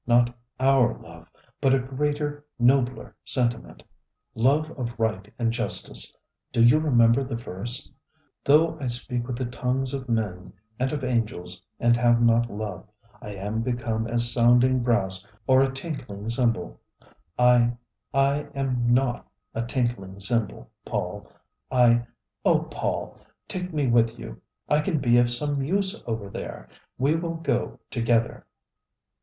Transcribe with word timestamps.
Not 0.07 0.35
our 0.59 0.97
love, 0.99 1.27
but 1.61 1.75
a 1.75 1.79
greater, 1.79 2.43
nobler 2.57 3.15
sentiment: 3.23 3.83
love 4.33 4.71
of 4.71 4.97
Right 4.99 5.31
and 5.37 5.51
Justice. 5.51 6.17
Do 6.51 6.63
you 6.65 6.79
remember 6.79 7.23
the 7.23 7.35
verse: 7.35 7.87
'Though 8.43 8.79
I 8.79 8.87
speak 8.87 9.27
with 9.27 9.35
the 9.37 9.45
tongues 9.45 9.93
of 9.93 10.09
men 10.09 10.53
and 10.79 10.91
of 10.91 11.03
angels, 11.03 11.61
and 11.79 11.95
have 11.95 12.19
not 12.19 12.49
love, 12.49 12.87
I 13.21 13.35
am 13.35 13.61
become 13.61 14.07
as 14.07 14.33
sounding 14.33 14.79
brass 14.81 15.23
or 15.45 15.61
a 15.61 15.71
tinkling 15.71 16.29
cymbal.' 16.29 16.79
I 17.37 17.73
I 18.11 18.47
am 18.55 18.91
not 18.95 19.27
a 19.53 19.63
tinkling 19.63 20.19
cymbal, 20.19 20.71
Paul. 20.83 21.31
I 21.71 22.07
Oh, 22.43 22.61
Paul, 22.63 23.19
take 23.47 23.71
me 23.71 23.85
with 23.85 24.17
you! 24.17 24.41
I 24.67 24.81
can 24.81 24.97
be 24.97 25.19
of 25.19 25.29
some 25.29 25.61
use 25.61 26.01
over 26.07 26.27
there. 26.27 26.69
We 26.97 27.15
will 27.17 27.35
go 27.35 27.79
together." 27.91 28.47